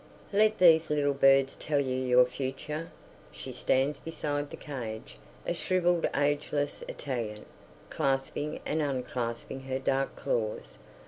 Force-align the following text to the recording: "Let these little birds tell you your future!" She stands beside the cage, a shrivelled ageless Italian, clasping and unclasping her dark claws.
"Let 0.33 0.57
these 0.57 0.89
little 0.89 1.13
birds 1.13 1.55
tell 1.57 1.79
you 1.79 1.95
your 1.95 2.25
future!" 2.25 2.89
She 3.31 3.53
stands 3.53 3.99
beside 3.99 4.49
the 4.49 4.57
cage, 4.57 5.17
a 5.45 5.53
shrivelled 5.53 6.07
ageless 6.15 6.83
Italian, 6.87 7.45
clasping 7.91 8.61
and 8.65 8.81
unclasping 8.81 9.61
her 9.65 9.77
dark 9.77 10.15
claws. 10.15 10.79